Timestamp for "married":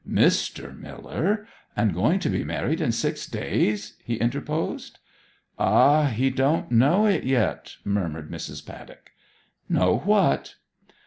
2.43-2.81